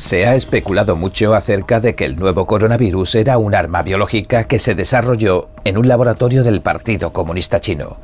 [0.00, 4.58] Se ha especulado mucho acerca de que el nuevo coronavirus era un arma biológica que
[4.58, 7.98] se desarrolló en un laboratorio del Partido Comunista Chino.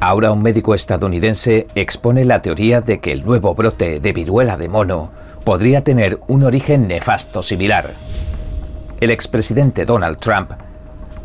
[0.00, 4.70] Ahora un médico estadounidense expone la teoría de que el nuevo brote de viruela de
[4.70, 5.12] mono
[5.44, 7.92] podría tener un origen nefasto similar.
[9.02, 10.52] El expresidente Donald Trump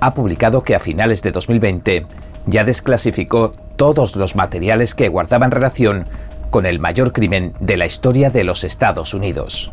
[0.02, 2.06] ha publicado que a finales de 2020
[2.46, 6.04] ya desclasificó todos los materiales que guardaban relación
[6.50, 9.72] con el mayor crimen de la historia de los Estados Unidos.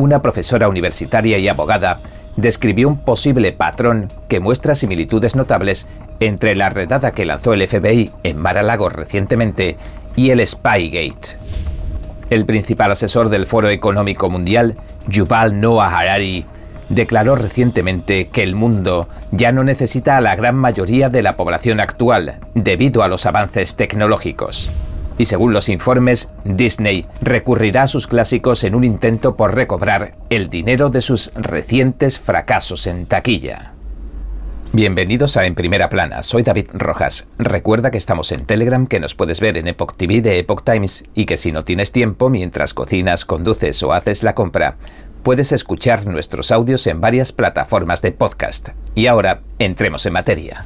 [0.00, 2.00] Una profesora universitaria y abogada
[2.36, 5.86] describió un posible patrón que muestra similitudes notables
[6.20, 9.76] entre la redada que lanzó el FBI en Mar-a-Lago recientemente
[10.16, 11.36] y el Spygate.
[12.30, 16.46] El principal asesor del Foro Económico Mundial, Yuval Noah Harari,
[16.88, 21.78] declaró recientemente que el mundo ya no necesita a la gran mayoría de la población
[21.78, 24.70] actual debido a los avances tecnológicos.
[25.20, 30.48] Y según los informes, Disney recurrirá a sus clásicos en un intento por recobrar el
[30.48, 33.74] dinero de sus recientes fracasos en taquilla.
[34.72, 37.28] Bienvenidos a En Primera Plana, soy David Rojas.
[37.36, 41.04] Recuerda que estamos en Telegram, que nos puedes ver en Epoch TV de Epoch Times
[41.14, 44.76] y que si no tienes tiempo mientras cocinas, conduces o haces la compra,
[45.22, 48.70] puedes escuchar nuestros audios en varias plataformas de podcast.
[48.94, 50.64] Y ahora, entremos en materia.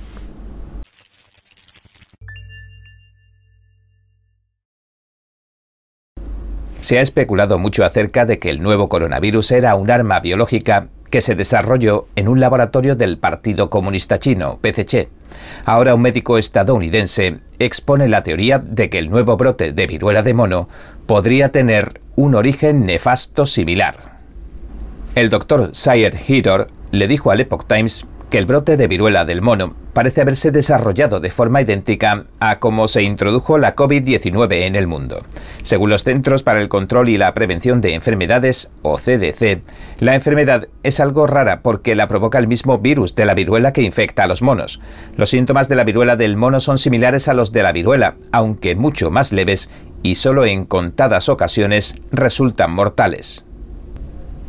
[6.85, 11.23] Se ha especulado mucho acerca de que el nuevo coronavirus era un arma biológica que
[11.23, 15.09] se desarrolló en un laboratorio del Partido Comunista Chino, PCC.
[15.65, 20.35] Ahora un médico estadounidense expone la teoría de que el nuevo brote de viruela de
[20.35, 20.69] mono
[21.07, 24.19] podría tener un origen nefasto similar.
[25.15, 29.43] El doctor Syed Hidor le dijo al Epoch Times que el brote de viruela del
[29.43, 34.89] mono parece haberse desarrollado de forma idéntica a cómo se introdujo la COVID-19 en el
[34.89, 35.23] mundo.
[35.63, 39.62] Según los Centros para el Control y la Prevención de Enfermedades, o CDC,
[40.01, 43.83] la enfermedad es algo rara porque la provoca el mismo virus de la viruela que
[43.83, 44.81] infecta a los monos.
[45.17, 48.75] Los síntomas de la viruela del mono son similares a los de la viruela, aunque
[48.75, 49.71] mucho más leves
[50.03, 53.44] y solo en contadas ocasiones resultan mortales.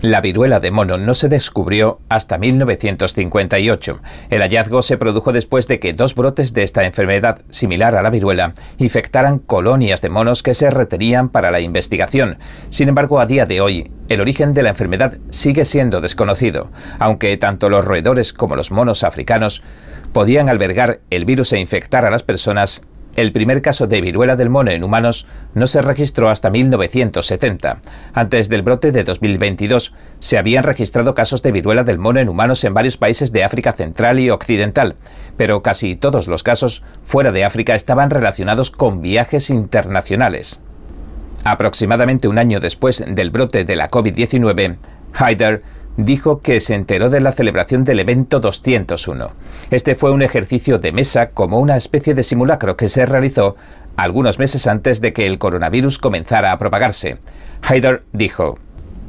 [0.01, 4.00] La viruela de mono no se descubrió hasta 1958.
[4.29, 8.09] El hallazgo se produjo después de que dos brotes de esta enfermedad, similar a la
[8.09, 12.38] viruela, infectaran colonias de monos que se retenían para la investigación.
[12.69, 16.69] Sin embargo, a día de hoy, el origen de la enfermedad sigue siendo desconocido,
[17.00, 19.63] aunque tanto los roedores como los monos africanos
[20.12, 22.83] podían albergar el virus e infectar a las personas
[23.15, 27.79] el primer caso de viruela del mono en humanos no se registró hasta 1970.
[28.13, 32.63] Antes del brote de 2022, se habían registrado casos de viruela del mono en humanos
[32.65, 34.95] en varios países de África Central y Occidental,
[35.37, 40.59] pero casi todos los casos fuera de África estaban relacionados con viajes internacionales.
[41.45, 44.77] Aproximadamente un año después del brote de la COVID-19,
[45.13, 45.61] Haider
[45.97, 49.31] dijo que se enteró de la celebración del evento 201.
[49.72, 53.56] Este fue un ejercicio de mesa como una especie de simulacro que se realizó
[53.95, 57.17] algunos meses antes de que el coronavirus comenzara a propagarse.
[57.61, 58.57] Haider dijo,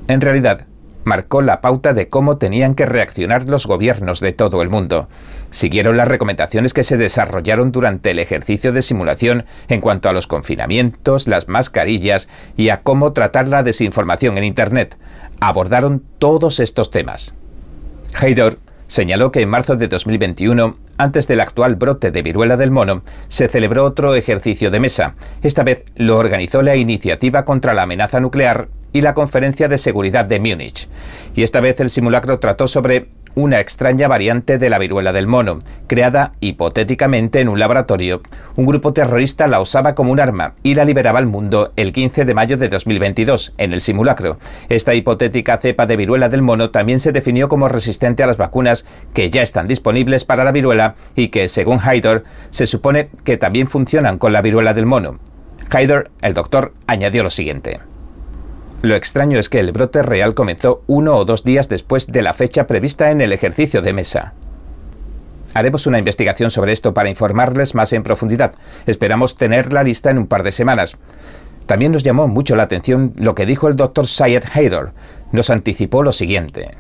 [0.09, 0.67] en realidad,
[1.05, 5.09] marcó la pauta de cómo tenían que reaccionar los gobiernos de todo el mundo.
[5.51, 10.27] Siguieron las recomendaciones que se desarrollaron durante el ejercicio de simulación en cuanto a los
[10.27, 14.97] confinamientos, las mascarillas y a cómo tratar la desinformación en Internet
[15.41, 17.35] abordaron todos estos temas.
[18.15, 23.03] Haydor señaló que en marzo de 2021, antes del actual brote de viruela del mono,
[23.29, 25.15] se celebró otro ejercicio de mesa.
[25.43, 30.25] Esta vez lo organizó la Iniciativa contra la Amenaza Nuclear y la Conferencia de Seguridad
[30.25, 30.89] de Múnich.
[31.35, 35.59] Y esta vez el simulacro trató sobre una extraña variante de la viruela del mono,
[35.87, 38.23] creada hipotéticamente en un laboratorio.
[38.57, 42.25] Un grupo terrorista la usaba como un arma y la liberaba al mundo el 15
[42.25, 44.39] de mayo de 2022, en el simulacro.
[44.71, 48.87] Esta hipotética cepa de viruela del mono también se definió como resistente a las vacunas
[49.13, 53.69] que ya están disponibles para la viruela y que, según Haider, se supone que también
[53.69, 55.19] funcionan con la viruela del mono.
[55.71, 57.81] Haider, el doctor, añadió lo siguiente.
[58.83, 62.35] Lo extraño es que el brote real comenzó uno o dos días después de la
[62.35, 64.35] fecha prevista en el ejercicio de mesa.
[65.55, 68.53] Haremos una investigación sobre esto para informarles más en profundidad.
[68.87, 70.97] Esperamos tener la lista en un par de semanas.
[71.65, 74.93] También nos llamó mucho la atención lo que dijo el doctor Syed Haydor.
[75.33, 76.73] Nos anticipó lo siguiente.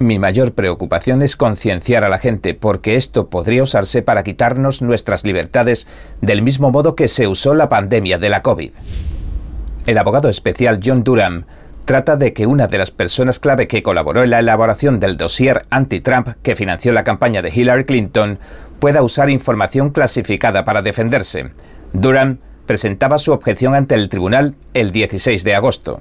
[0.00, 5.24] Mi mayor preocupación es concienciar a la gente porque esto podría usarse para quitarnos nuestras
[5.24, 5.86] libertades
[6.20, 8.72] del mismo modo que se usó la pandemia de la COVID.
[9.84, 11.44] El abogado especial John Durham
[11.84, 15.66] trata de que una de las personas clave que colaboró en la elaboración del dossier
[15.70, 18.38] anti-Trump que financió la campaña de Hillary Clinton
[18.78, 21.50] pueda usar información clasificada para defenderse.
[21.92, 26.00] Durham presentaba su objeción ante el tribunal el 16 de agosto.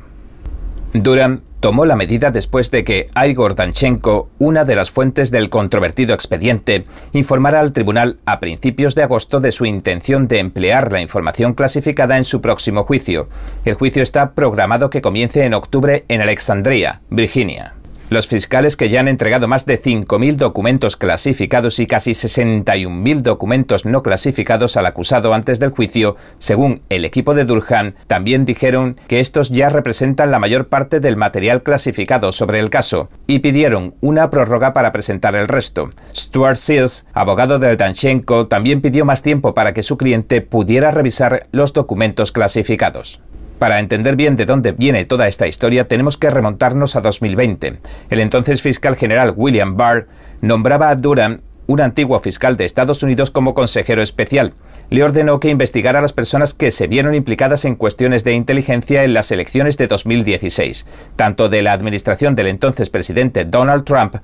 [0.94, 6.14] Durham tomó la medida después de que Igor Danchenko, una de las fuentes del controvertido
[6.14, 11.54] expediente, informara al tribunal a principios de agosto de su intención de emplear la información
[11.54, 13.30] clasificada en su próximo juicio.
[13.64, 17.76] El juicio está programado que comience en octubre en Alexandria, Virginia.
[18.12, 23.86] Los fiscales que ya han entregado más de 5.000 documentos clasificados y casi 61.000 documentos
[23.86, 29.22] no clasificados al acusado antes del juicio, según el equipo de Durhan, también dijeron que
[29.22, 34.30] estos ya representan la mayor parte del material clasificado sobre el caso y pidieron una
[34.30, 35.90] prórroga para presentar el resto.
[36.14, 41.48] Stuart Seals, abogado de Danchenko, también pidió más tiempo para que su cliente pudiera revisar
[41.54, 43.22] los documentos clasificados.
[43.62, 47.78] Para entender bien de dónde viene toda esta historia, tenemos que remontarnos a 2020.
[48.10, 50.08] El entonces fiscal general William Barr
[50.42, 54.56] nombraba a Durham, un antiguo fiscal de Estados Unidos, como consejero especial.
[54.90, 59.04] Le ordenó que investigara a las personas que se vieron implicadas en cuestiones de inteligencia
[59.04, 64.16] en las elecciones de 2016, tanto de la administración del entonces presidente Donald Trump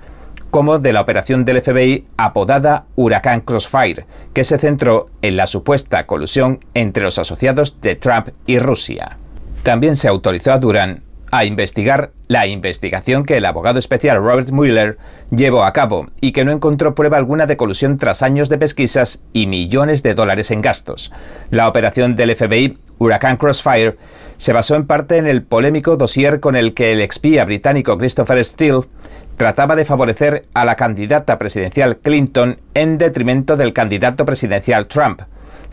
[0.50, 6.07] como de la operación del FBI apodada Huracán Crossfire, que se centró en la supuesta
[6.07, 9.19] colusión entre los asociados de Trump y Rusia.
[9.68, 14.98] También se autorizó a Duran a investigar la investigación que el abogado especial Robert Mueller
[15.30, 19.24] llevó a cabo y que no encontró prueba alguna de colusión tras años de pesquisas
[19.34, 21.12] y millones de dólares en gastos.
[21.50, 23.98] La operación del FBI, Huracán Crossfire,
[24.38, 28.42] se basó en parte en el polémico dossier con el que el expía británico Christopher
[28.46, 28.86] Steele
[29.36, 35.24] trataba de favorecer a la candidata presidencial Clinton en detrimento del candidato presidencial Trump.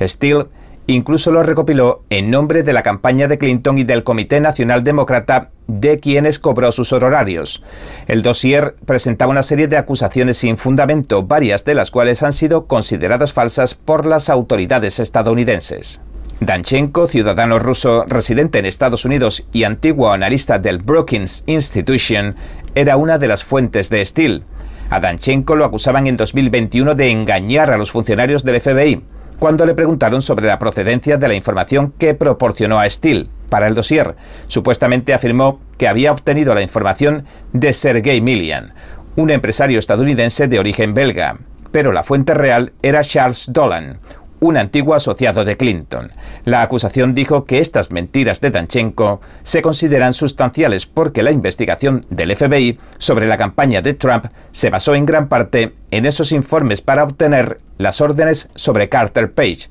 [0.01, 0.47] Steele
[0.87, 5.51] Incluso lo recopiló en nombre de la campaña de Clinton y del Comité Nacional Demócrata
[5.67, 7.63] de quienes cobró sus honorarios.
[8.07, 12.67] El dossier presentaba una serie de acusaciones sin fundamento, varias de las cuales han sido
[12.67, 16.03] consideradas falsas por las autoridades estadounidenses.
[16.41, 22.37] Danchenko, ciudadano ruso residente en Estados Unidos y antiguo analista del Brookings Institution,
[22.75, 24.43] era una de las fuentes de Steele.
[24.91, 29.03] A Danchenko lo acusaban en 2021 de engañar a los funcionarios del FBI
[29.39, 33.75] cuando le preguntaron sobre la procedencia de la información que proporcionó a Steele para el
[33.75, 34.15] dossier.
[34.47, 38.73] Supuestamente afirmó que había obtenido la información de Sergei Milian,
[39.17, 41.37] un empresario estadounidense de origen belga,
[41.71, 43.99] pero la fuente real era Charles Dolan,
[44.45, 46.13] un antiguo asociado de Clinton.
[46.45, 52.37] La acusación dijo que estas mentiras de Danchenko se consideran sustanciales porque la investigación del
[52.37, 57.05] FBI sobre la campaña de Trump se basó en gran parte en esos informes para
[57.05, 59.69] obtener las órdenes sobre Carter Page.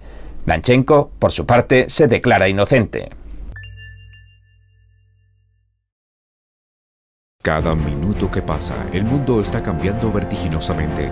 [0.48, 3.10] Danchenko, por su parte, se declara inocente.
[7.44, 11.12] Cada minuto que pasa, el mundo está cambiando vertiginosamente.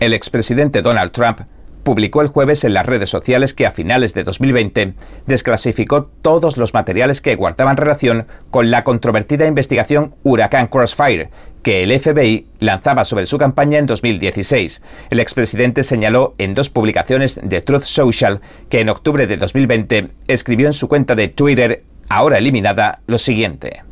[0.00, 1.42] El expresidente Donald Trump
[1.82, 4.94] publicó el jueves en las redes sociales que a finales de 2020
[5.26, 11.28] desclasificó todos los materiales que guardaban relación con la controvertida investigación Huracán Crossfire,
[11.62, 14.82] que el FBI lanzaba sobre su campaña en 2016.
[15.10, 20.66] El expresidente señaló en dos publicaciones de Truth Social que en octubre de 2020 escribió
[20.66, 23.89] en su cuenta de Twitter, ahora eliminada, lo siguiente.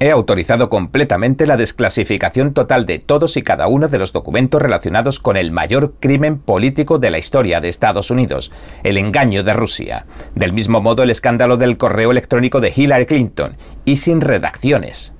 [0.00, 5.20] He autorizado completamente la desclasificación total de todos y cada uno de los documentos relacionados
[5.20, 8.50] con el mayor crimen político de la historia de Estados Unidos,
[8.82, 10.06] el engaño de Rusia.
[10.34, 15.14] Del mismo modo, el escándalo del correo electrónico de Hillary Clinton, y sin redacciones.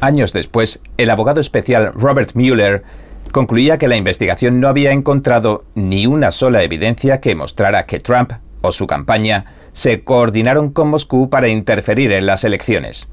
[0.00, 2.84] Años después, el abogado especial Robert Mueller
[3.32, 8.32] concluía que la investigación no había encontrado ni una sola evidencia que mostrara que Trump
[8.60, 9.44] o su campaña
[9.74, 13.08] se coordinaron con Moscú para interferir en las elecciones.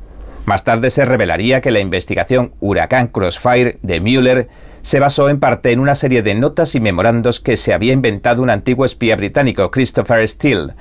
[0.45, 4.47] Más tarde se revelaría que la investigación Huracán Crossfire de Mueller
[4.81, 8.43] se basó en parte en una serie de notas y memorandos que se había inventado
[8.43, 10.73] un antiguo espía británico, Christopher Steele.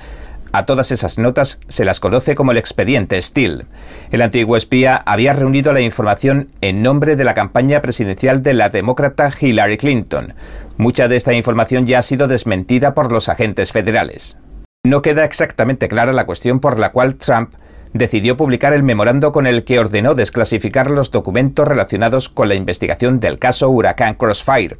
[0.53, 3.65] A todas esas notas se las conoce como el expediente Steele.
[4.11, 8.69] El antiguo espía había reunido la información en nombre de la campaña presidencial de la
[8.69, 10.35] demócrata Hillary Clinton.
[10.77, 14.39] Mucha de esta información ya ha sido desmentida por los agentes federales.
[14.83, 17.53] No queda exactamente clara la cuestión por la cual Trump
[17.93, 23.21] decidió publicar el memorando con el que ordenó desclasificar los documentos relacionados con la investigación
[23.21, 24.79] del caso Huracán Crossfire.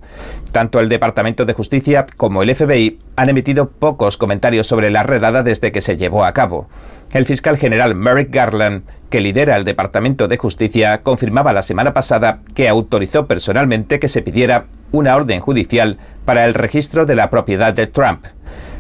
[0.53, 5.43] Tanto el Departamento de Justicia como el FBI han emitido pocos comentarios sobre la redada
[5.43, 6.71] desde que se llevó a cabo.
[7.13, 12.41] El fiscal general Merrick Garland, que lidera el Departamento de Justicia, confirmaba la semana pasada
[12.55, 17.75] que autorizó personalmente que se pidiera una orden judicial para el registro de la propiedad
[17.75, 18.25] de Trump.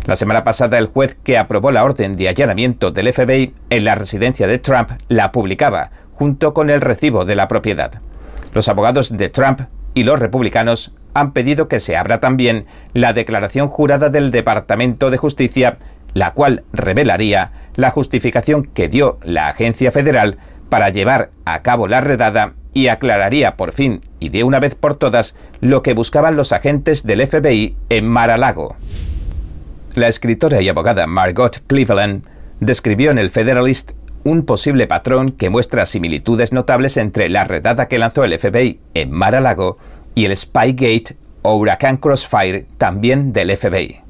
[0.06, 3.94] La semana pasada el juez que aprobó la orden de allanamiento del FBI en la
[3.94, 8.00] residencia de Trump la publicaba, junto con el recibo de la propiedad.
[8.54, 9.60] Los abogados de Trump
[9.94, 15.18] y los republicanos han pedido que se abra también la declaración jurada del Departamento de
[15.18, 15.76] Justicia,
[16.14, 20.38] la cual revelaría la justificación que dio la agencia federal
[20.68, 24.94] para llevar a cabo la redada y aclararía por fin y de una vez por
[24.94, 28.76] todas lo que buscaban los agentes del FBI en Mar-a-Lago.
[29.94, 32.24] La escritora y abogada Margot Cleveland
[32.60, 33.92] describió en el Federalist
[34.22, 39.10] un posible patrón que muestra similitudes notables entre la redada que lanzó el FBI en
[39.10, 39.78] Mar-a-Lago
[40.14, 44.09] y el Spygate o Huracán Crossfire también del FBI.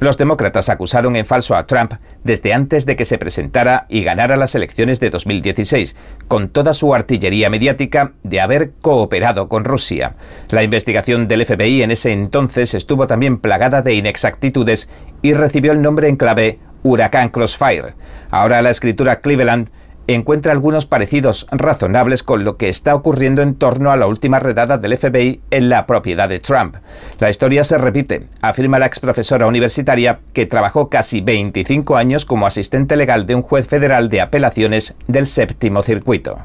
[0.00, 4.36] Los demócratas acusaron en falso a Trump desde antes de que se presentara y ganara
[4.36, 5.96] las elecciones de 2016,
[6.28, 10.14] con toda su artillería mediática de haber cooperado con Rusia.
[10.50, 14.88] La investigación del FBI en ese entonces estuvo también plagada de inexactitudes
[15.20, 17.94] y recibió el nombre en clave Huracán Crossfire.
[18.30, 19.68] Ahora la escritura Cleveland
[20.14, 24.78] encuentra algunos parecidos razonables con lo que está ocurriendo en torno a la última redada
[24.78, 26.76] del FBI en la propiedad de Trump.
[27.20, 32.46] La historia se repite, afirma la ex profesora universitaria que trabajó casi 25 años como
[32.46, 36.38] asistente legal de un juez federal de apelaciones del séptimo circuito.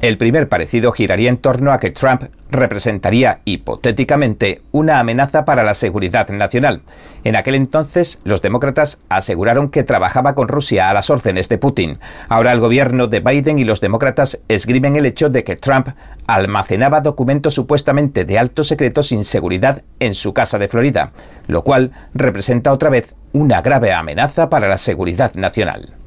[0.00, 5.74] El primer parecido giraría en torno a que Trump representaría hipotéticamente una amenaza para la
[5.74, 6.82] seguridad nacional.
[7.24, 11.98] En aquel entonces, los demócratas aseguraron que trabajaba con Rusia a las órdenes de Putin.
[12.28, 15.88] Ahora el gobierno de Biden y los demócratas esgrimen el hecho de que Trump
[16.28, 21.10] almacenaba documentos supuestamente de alto secreto sin seguridad en su casa de Florida,
[21.48, 25.97] lo cual representa otra vez una grave amenaza para la seguridad nacional.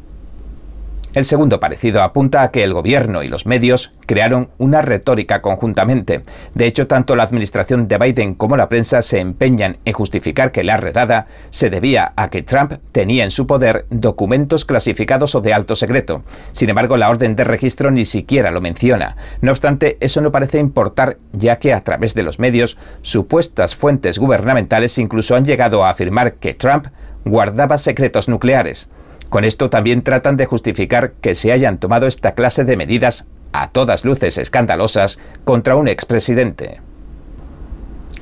[1.13, 6.21] El segundo parecido apunta a que el gobierno y los medios crearon una retórica conjuntamente.
[6.55, 10.63] De hecho, tanto la administración de Biden como la prensa se empeñan en justificar que
[10.63, 15.53] la redada se debía a que Trump tenía en su poder documentos clasificados o de
[15.53, 16.23] alto secreto.
[16.53, 19.17] Sin embargo, la orden de registro ni siquiera lo menciona.
[19.41, 24.17] No obstante, eso no parece importar, ya que a través de los medios, supuestas fuentes
[24.17, 26.87] gubernamentales incluso han llegado a afirmar que Trump
[27.25, 28.89] guardaba secretos nucleares.
[29.31, 33.69] Con esto también tratan de justificar que se hayan tomado esta clase de medidas a
[33.69, 36.81] todas luces escandalosas contra un expresidente.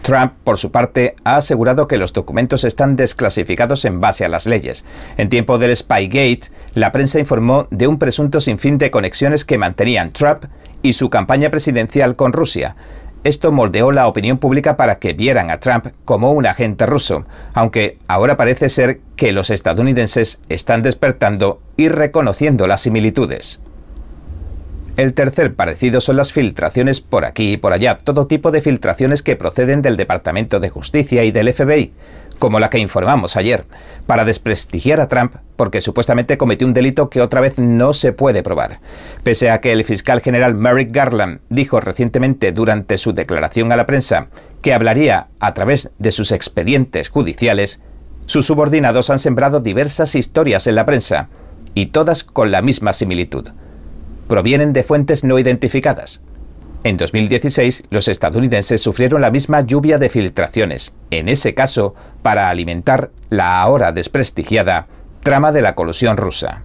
[0.03, 4.45] Trump, por su parte, ha asegurado que los documentos están desclasificados en base a las
[4.45, 4.85] leyes.
[5.17, 10.13] En tiempo del Spygate, la prensa informó de un presunto sinfín de conexiones que mantenían
[10.13, 10.45] Trump
[10.83, 12.75] y su campaña presidencial con Rusia.
[13.23, 17.97] Esto moldeó la opinión pública para que vieran a Trump como un agente ruso, aunque
[18.07, 23.61] ahora parece ser que los estadounidenses están despertando y reconociendo las similitudes.
[24.99, 29.23] El tercer parecido son las filtraciones por aquí y por allá, todo tipo de filtraciones
[29.23, 31.93] que proceden del Departamento de Justicia y del FBI,
[32.37, 33.63] como la que informamos ayer,
[34.07, 38.43] para desprestigiar a Trump porque supuestamente cometió un delito que otra vez no se puede
[38.43, 38.81] probar.
[39.23, 43.85] Pese a que el fiscal general Merrick Garland dijo recientemente durante su declaración a la
[43.85, 44.27] prensa
[44.61, 47.79] que hablaría a través de sus expedientes judiciales,
[48.25, 51.29] sus subordinados han sembrado diversas historias en la prensa,
[51.73, 53.47] y todas con la misma similitud.
[54.29, 56.21] Provienen de fuentes no identificadas,
[56.83, 63.11] en 2016, los estadounidenses sufrieron la misma lluvia de filtraciones, en ese caso para alimentar
[63.29, 64.87] la ahora desprestigiada
[65.21, 66.63] trama de la colusión rusa.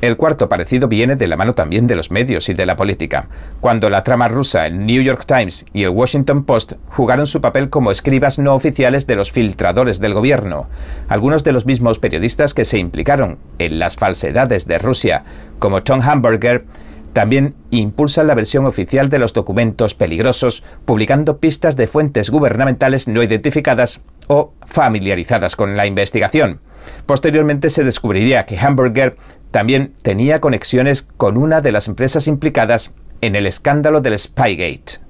[0.00, 3.28] El cuarto parecido viene de la mano también de los medios y de la política,
[3.60, 7.68] cuando la trama rusa, el New York Times y el Washington Post jugaron su papel
[7.68, 10.68] como escribas no oficiales de los filtradores del gobierno.
[11.08, 15.24] Algunos de los mismos periodistas que se implicaron en las falsedades de Rusia,
[15.58, 16.64] como Tom Hamburger,
[17.12, 23.20] también impulsa la versión oficial de los documentos peligrosos, publicando pistas de fuentes gubernamentales no
[23.20, 26.60] identificadas o familiarizadas con la investigación.
[27.06, 29.16] Posteriormente se descubriría que Hamburger
[29.50, 35.00] también tenía conexiones con una de las empresas implicadas en el escándalo del Spygate.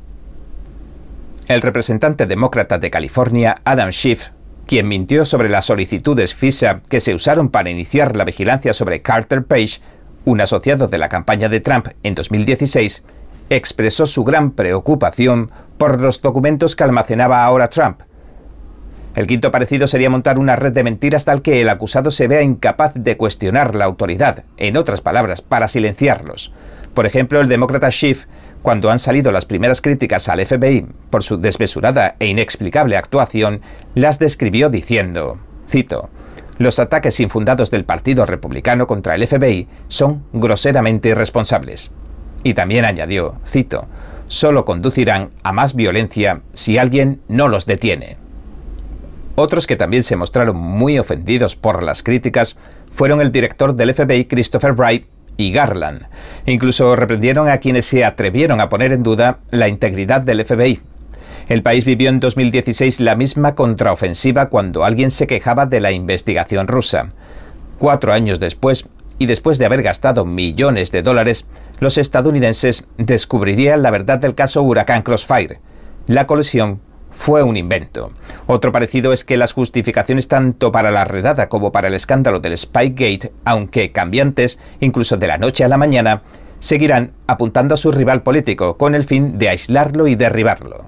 [1.49, 4.28] El representante demócrata de California, Adam Schiff,
[4.66, 9.44] quien mintió sobre las solicitudes FISA que se usaron para iniciar la vigilancia sobre Carter
[9.44, 9.80] Page,
[10.26, 13.02] un asociado de la campaña de Trump en 2016,
[13.49, 18.02] expresó su gran preocupación por los documentos que almacenaba ahora Trump.
[19.18, 22.42] El quinto parecido sería montar una red de mentiras tal que el acusado se vea
[22.42, 26.52] incapaz de cuestionar la autoridad, en otras palabras, para silenciarlos.
[26.94, 28.26] Por ejemplo, el demócrata Schiff,
[28.62, 33.60] cuando han salido las primeras críticas al FBI por su desmesurada e inexplicable actuación,
[33.96, 36.10] las describió diciendo, cito,
[36.58, 41.90] los ataques infundados del Partido Republicano contra el FBI son groseramente irresponsables.
[42.44, 43.88] Y también añadió, cito,
[44.28, 48.27] solo conducirán a más violencia si alguien no los detiene.
[49.40, 52.57] Otros que también se mostraron muy ofendidos por las críticas
[52.92, 56.09] fueron el director del FBI Christopher Wright y Garland.
[56.45, 60.80] Incluso reprendieron a quienes se atrevieron a poner en duda la integridad del FBI.
[61.47, 66.66] El país vivió en 2016 la misma contraofensiva cuando alguien se quejaba de la investigación
[66.66, 67.09] rusa.
[67.78, 68.88] Cuatro años después,
[69.21, 71.47] y después de haber gastado millones de dólares,
[71.78, 75.61] los estadounidenses descubrirían la verdad del caso Huracán Crossfire.
[76.09, 76.80] La colisión
[77.18, 78.12] fue un invento.
[78.46, 82.56] Otro parecido es que las justificaciones tanto para la redada como para el escándalo del
[82.56, 86.22] Spygate, aunque cambiantes, incluso de la noche a la mañana,
[86.60, 90.87] seguirán apuntando a su rival político con el fin de aislarlo y derribarlo.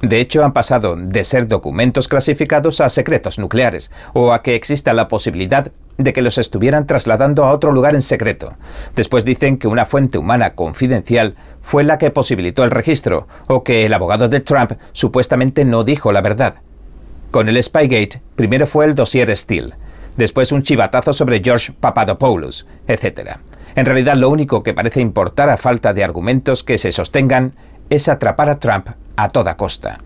[0.00, 4.92] De hecho, han pasado de ser documentos clasificados a secretos nucleares, o a que exista
[4.92, 5.72] la posibilidad
[6.04, 8.56] de que los estuvieran trasladando a otro lugar en secreto.
[8.96, 13.86] Después dicen que una fuente humana confidencial fue la que posibilitó el registro, o que
[13.86, 16.56] el abogado de Trump supuestamente no dijo la verdad.
[17.30, 19.74] Con el Spygate, primero fue el dossier Steele,
[20.16, 23.38] después un chivatazo sobre George Papadopoulos, etc.
[23.76, 27.54] En realidad lo único que parece importar a falta de argumentos que se sostengan
[27.88, 30.00] es atrapar a Trump a toda costa.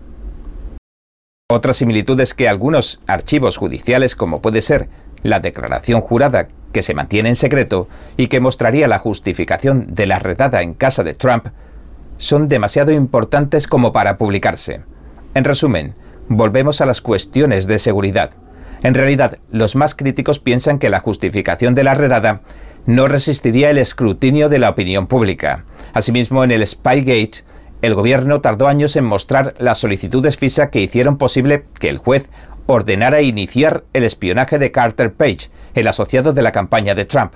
[1.51, 4.89] Otra similitud es que algunos archivos judiciales, como puede ser
[5.25, 10.19] la declaración jurada que se mantiene en secreto y que mostraría la justificación de la
[10.19, 11.47] redada en casa de Trump,
[12.17, 14.81] son demasiado importantes como para publicarse.
[15.33, 15.95] En resumen,
[16.29, 18.31] volvemos a las cuestiones de seguridad.
[18.83, 22.41] En realidad, los más críticos piensan que la justificación de la redada
[22.85, 25.65] no resistiría el escrutinio de la opinión pública.
[25.93, 27.45] Asimismo, en el Spygate,
[27.81, 32.29] el gobierno tardó años en mostrar las solicitudes FISA que hicieron posible que el juez
[32.67, 37.35] ordenara iniciar el espionaje de Carter Page, el asociado de la campaña de Trump.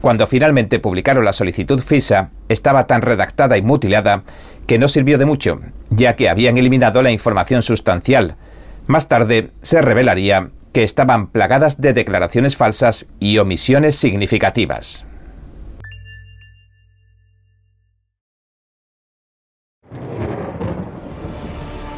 [0.00, 4.22] Cuando finalmente publicaron la solicitud FISA, estaba tan redactada y mutilada
[4.66, 5.60] que no sirvió de mucho,
[5.90, 8.36] ya que habían eliminado la información sustancial.
[8.86, 15.06] Más tarde se revelaría que estaban plagadas de declaraciones falsas y omisiones significativas.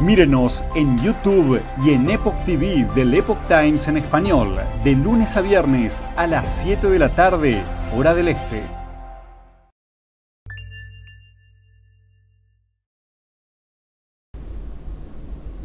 [0.00, 5.40] Mírenos en YouTube y en Epoch TV del Epoch Times en español, de lunes a
[5.40, 7.62] viernes a las 7 de la tarde,
[7.96, 8.62] hora del este.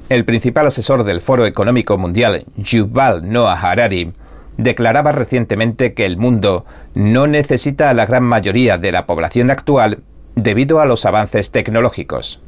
[0.10, 4.14] El principal asesor del Foro Económico Mundial, Yuval Noah Harari,
[4.58, 10.04] declaraba recientemente que el mundo no necesita a la gran mayoría de la población actual
[10.36, 12.42] debido a los avances tecnológicos.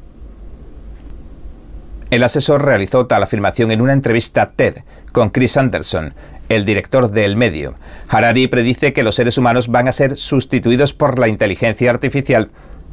[2.11, 4.79] El asesor realizó tal afirmación en una entrevista TED
[5.13, 6.13] con Chris Anderson,
[6.49, 7.75] el director del medio.
[8.09, 12.49] Harari predice que los seres humanos van a ser sustituidos por la inteligencia artificial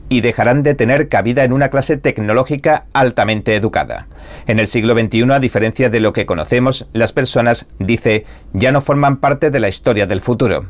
[0.08, 4.06] y dejarán de tener cabida en una clase tecnológica altamente educada.
[4.46, 8.80] En el siglo XXI, a diferencia de lo que conocemos, las personas, dice, ya no
[8.80, 10.66] forman parte de la historia del futuro.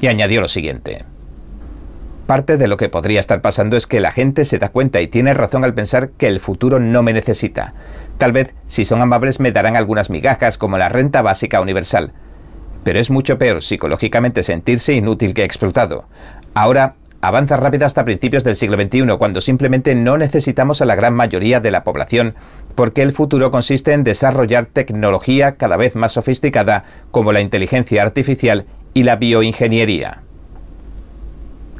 [0.00, 1.04] Y añadió lo siguiente.
[2.26, 5.08] Parte de lo que podría estar pasando es que la gente se da cuenta y
[5.08, 7.74] tiene razón al pensar que el futuro no me necesita.
[8.16, 12.12] Tal vez, si son amables, me darán algunas migajas como la renta básica universal.
[12.84, 16.04] Pero es mucho peor psicológicamente sentirse inútil que explotado.
[16.54, 21.14] Ahora, avanza rápido hasta principios del siglo XXI, cuando simplemente no necesitamos a la gran
[21.14, 22.34] mayoría de la población,
[22.76, 28.64] porque el futuro consiste en desarrollar tecnología cada vez más sofisticada como la inteligencia artificial
[28.94, 30.22] y la bioingeniería.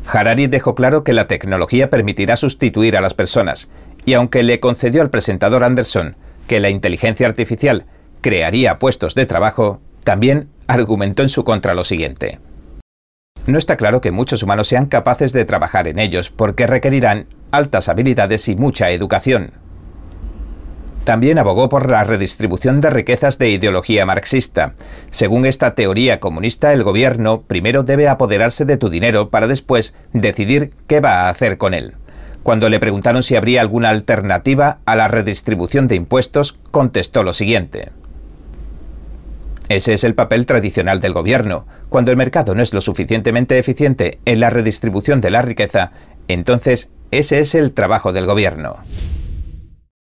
[0.06, 3.70] Harari dejó claro que la tecnología permitirá sustituir a las personas,
[4.04, 7.86] y aunque le concedió al presentador Anderson que la inteligencia artificial
[8.20, 12.40] crearía puestos de trabajo, también argumentó en su contra lo siguiente.
[13.46, 17.88] No está claro que muchos humanos sean capaces de trabajar en ellos porque requerirán altas
[17.88, 19.52] habilidades y mucha educación.
[21.04, 24.74] También abogó por la redistribución de riquezas de ideología marxista.
[25.10, 30.72] Según esta teoría comunista, el gobierno primero debe apoderarse de tu dinero para después decidir
[30.86, 31.94] qué va a hacer con él.
[32.44, 37.90] Cuando le preguntaron si habría alguna alternativa a la redistribución de impuestos, contestó lo siguiente.
[39.68, 41.66] Ese es el papel tradicional del gobierno.
[41.88, 45.92] Cuando el mercado no es lo suficientemente eficiente en la redistribución de la riqueza,
[46.28, 48.76] entonces ese es el trabajo del gobierno.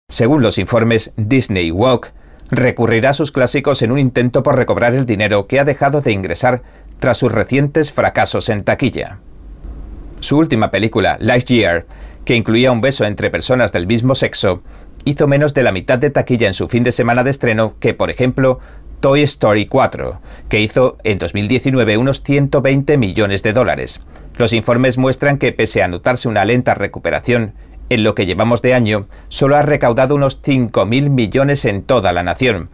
[0.08, 2.14] Según los informes, Disney Walk
[2.52, 6.12] recurrirá a sus clásicos en un intento por recobrar el dinero que ha dejado de
[6.12, 6.62] ingresar
[7.00, 9.18] tras sus recientes fracasos en taquilla.
[10.20, 11.88] Su última película, Lightyear,
[12.24, 14.62] que incluía un beso entre personas del mismo sexo,
[15.06, 17.96] hizo menos de la mitad de taquilla en su fin de semana de estreno que,
[17.96, 18.60] por ejemplo,
[19.00, 24.02] Toy Story 4, que hizo en 2019 unos 120 millones de dólares.
[24.38, 27.54] Los informes muestran que, pese a notarse una lenta recuperación,
[27.90, 32.24] en lo que llevamos de año, solo ha recaudado unos 5.000 millones en toda la
[32.24, 32.70] nación,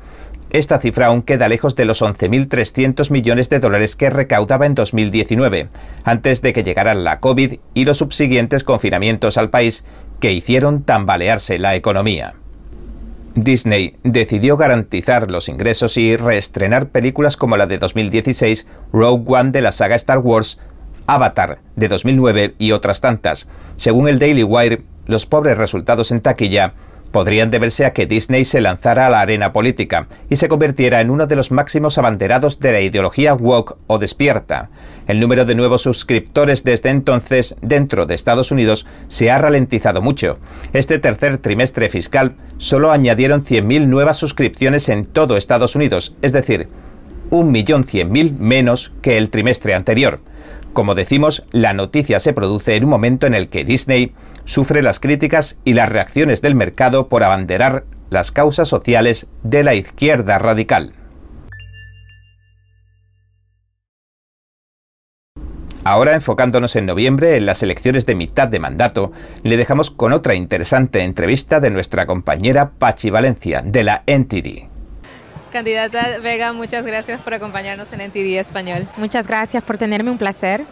[0.52, 5.70] esta cifra aún queda lejos de los 11.300 millones de dólares que recaudaba en 2019,
[6.04, 9.86] antes de que llegara la COVID y los subsiguientes confinamientos al país
[10.20, 12.34] que hicieron tambalearse la economía.
[13.34, 19.62] Disney decidió garantizar los ingresos y reestrenar películas como la de 2016 Rogue One de
[19.62, 20.60] la saga Star Wars,
[21.08, 23.48] Avatar de 2009 y otras tantas.
[23.78, 26.74] Según el Daily Wire, los pobres resultados en taquilla
[27.12, 31.10] podrían deberse a que Disney se lanzara a la arena política y se convirtiera en
[31.10, 34.70] uno de los máximos abanderados de la ideología woke o despierta.
[35.08, 40.38] El número de nuevos suscriptores desde entonces dentro de Estados Unidos se ha ralentizado mucho.
[40.74, 46.70] Este tercer trimestre fiscal solo añadieron 100.000 nuevas suscripciones en todo Estados Unidos, es decir,
[47.30, 50.22] 1.100.000 menos que el trimestre anterior.
[50.74, 54.14] Como decimos, la noticia se produce en un momento en el que Disney
[54.46, 59.74] sufre las críticas y las reacciones del mercado por abanderar las causas sociales de la
[59.74, 60.94] izquierda radical.
[65.84, 70.36] Ahora, enfocándonos en noviembre, en las elecciones de mitad de mandato, le dejamos con otra
[70.36, 74.70] interesante entrevista de nuestra compañera Pachi Valencia, de la NTD.
[75.52, 78.88] Candidata Vega, muchas gracias por acompañarnos en NTD Español.
[78.96, 80.66] Muchas gracias por tenerme, un placer.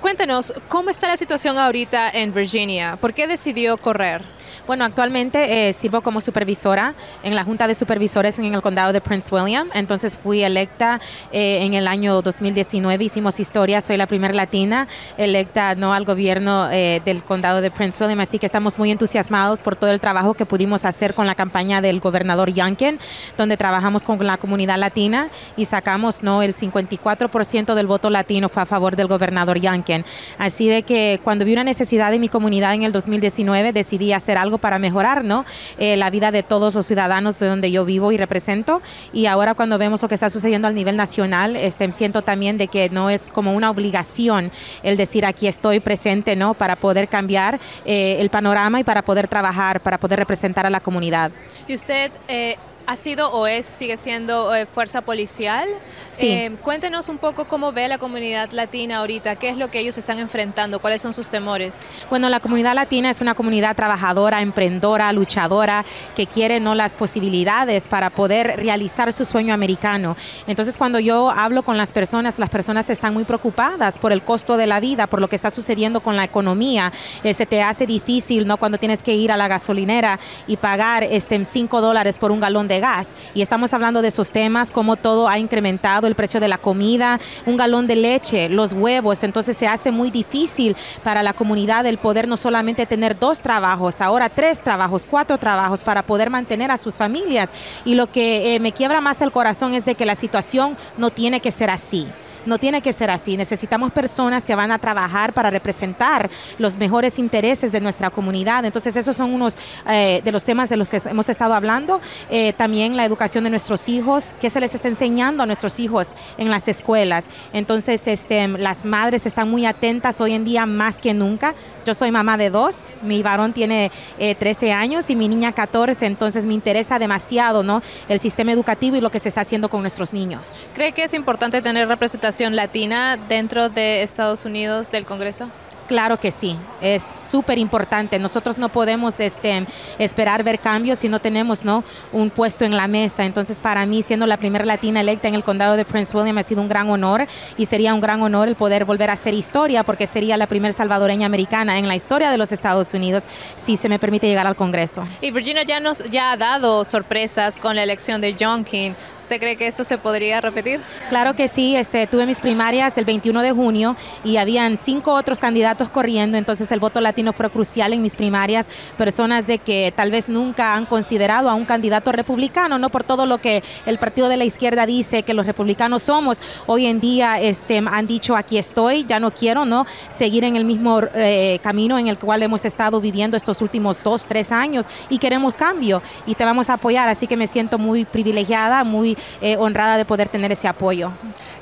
[0.00, 2.96] Cuéntanos, ¿cómo está la situación ahorita en Virginia?
[2.96, 4.22] ¿Por qué decidió correr?
[4.66, 9.00] Bueno, actualmente eh, sirvo como supervisora en la Junta de Supervisores en el condado de
[9.00, 9.68] Prince William.
[9.74, 11.00] Entonces fui electa
[11.32, 16.68] eh, en el año 2019, hicimos historia, soy la primera latina electa no al gobierno
[16.70, 20.34] eh, del condado de Prince William, así que estamos muy entusiasmados por todo el trabajo
[20.34, 23.00] que pudimos hacer con la campaña del gobernador Youngkin,
[23.36, 28.62] donde trabajamos con la comunidad latina y sacamos no el 54% del voto latino fue
[28.62, 30.04] a favor del gobernador Youngkin.
[30.38, 34.38] Así de que cuando vi una necesidad de mi comunidad en el 2019 decidí hacer
[34.38, 35.44] algo para mejorar ¿no?
[35.78, 38.82] Eh, la vida de todos los ciudadanos de donde yo vivo y represento.
[39.12, 42.68] Y ahora cuando vemos lo que está sucediendo al nivel nacional, este, siento también de
[42.68, 44.50] que no es como una obligación
[44.82, 46.54] el decir aquí estoy presente ¿no?
[46.54, 50.80] para poder cambiar eh, el panorama y para poder trabajar, para poder representar a la
[50.80, 51.30] comunidad.
[51.68, 52.10] Y usted...
[52.28, 55.68] Eh, ha sido o es, sigue siendo eh, fuerza policial.
[56.12, 56.28] Sí.
[56.28, 59.96] Eh, cuéntenos un poco cómo ve la comunidad latina ahorita, qué es lo que ellos
[59.98, 61.90] están enfrentando, cuáles son sus temores.
[62.10, 67.88] Bueno, la comunidad latina es una comunidad trabajadora, emprendedora, luchadora, que quiere no las posibilidades
[67.88, 70.16] para poder realizar su sueño americano.
[70.46, 74.56] Entonces, cuando yo hablo con las personas, las personas están muy preocupadas por el costo
[74.56, 76.92] de la vida, por lo que está sucediendo con la economía.
[77.24, 78.56] Eh, se te hace difícil, ¿no?
[78.56, 82.68] Cuando tienes que ir a la gasolinera y pagar este, 5 dólares por un galón
[82.68, 83.10] de gas.
[83.34, 87.20] Y estamos hablando de esos temas, como todo ha incrementado, el precio de la comida,
[87.46, 89.22] un galón de leche, los huevos.
[89.22, 94.00] Entonces se hace muy difícil para la comunidad el poder no solamente tener dos trabajos,
[94.00, 97.50] ahora tres trabajos, cuatro trabajos para poder mantener a sus familias.
[97.84, 101.10] Y lo que eh, me quiebra más el corazón es de que la situación no
[101.10, 102.06] tiene que ser así.
[102.44, 103.36] No tiene que ser así.
[103.36, 108.64] Necesitamos personas que van a trabajar para representar los mejores intereses de nuestra comunidad.
[108.64, 109.56] Entonces, esos son unos
[109.88, 112.00] eh, de los temas de los que hemos estado hablando.
[112.30, 116.08] Eh, también la educación de nuestros hijos, qué se les está enseñando a nuestros hijos
[116.36, 117.26] en las escuelas.
[117.52, 121.54] Entonces, este, las madres están muy atentas hoy en día más que nunca.
[121.84, 126.06] Yo soy mamá de dos, mi varón tiene 13 eh, años y mi niña 14,
[126.06, 127.82] entonces me interesa demasiado ¿no?
[128.08, 130.60] el sistema educativo y lo que se está haciendo con nuestros niños.
[130.74, 135.50] ¿Cree que es importante tener representación latina dentro de Estados Unidos del Congreso?
[135.92, 138.18] Claro que sí, es súper importante.
[138.18, 139.66] Nosotros no podemos este,
[139.98, 141.84] esperar ver cambios si no tenemos ¿no?
[142.12, 143.26] un puesto en la mesa.
[143.26, 146.44] Entonces, para mí, siendo la primera latina electa en el condado de Prince William, ha
[146.44, 147.26] sido un gran honor
[147.58, 150.72] y sería un gran honor el poder volver a hacer historia porque sería la primera
[150.72, 153.24] salvadoreña americana en la historia de los Estados Unidos
[153.56, 155.04] si se me permite llegar al Congreso.
[155.20, 158.92] Y Virginia ya nos ya ha dado sorpresas con la elección de John King.
[159.20, 160.80] ¿Usted cree que eso se podría repetir?
[161.10, 161.76] Claro que sí.
[161.76, 166.70] Este, tuve mis primarias el 21 de junio y habían cinco otros candidatos corriendo, entonces
[166.72, 168.66] el voto latino fue crucial en mis primarias.
[168.96, 173.26] Personas de que tal vez nunca han considerado a un candidato republicano, no por todo
[173.26, 176.38] lo que el partido de la izquierda dice que los republicanos somos.
[176.66, 180.64] Hoy en día este, han dicho aquí estoy, ya no quiero no seguir en el
[180.64, 185.18] mismo eh, camino en el cual hemos estado viviendo estos últimos dos, tres años y
[185.18, 187.08] queremos cambio y te vamos a apoyar.
[187.08, 191.12] Así que me siento muy privilegiada, muy eh, honrada de poder tener ese apoyo.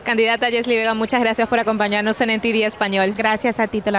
[0.04, 3.14] Candidata Jesly Vega, muchas gracias por acompañarnos en NTD Español.
[3.16, 3.98] Gracias a ti, te lo